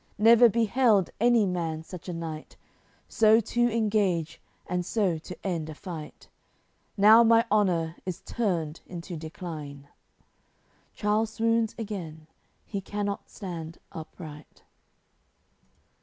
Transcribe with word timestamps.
Never 0.17 0.49
beheld 0.49 1.11
any 1.19 1.45
man 1.45 1.83
such 1.83 2.09
a 2.09 2.13
knight 2.13 2.57
So 3.07 3.39
to 3.39 3.61
engage 3.71 4.41
and 4.65 4.83
so 4.83 5.19
to 5.19 5.37
end 5.45 5.69
a 5.69 5.75
fight. 5.75 6.27
Now 6.97 7.21
my 7.23 7.45
honour 7.51 7.95
is 8.03 8.21
turned 8.23 8.81
into 8.87 9.15
decline!" 9.15 9.89
Charle 10.95 11.27
swoons 11.27 11.75
again, 11.77 12.25
he 12.65 12.81
cannot 12.81 13.29
stand 13.29 13.77
upright. 13.91 14.63